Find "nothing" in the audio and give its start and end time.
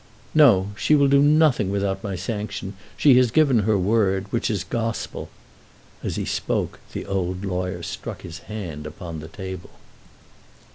1.21-1.69